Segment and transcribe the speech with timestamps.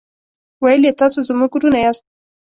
[0.63, 2.03] ویل یې تاسو زموږ ورونه یاست.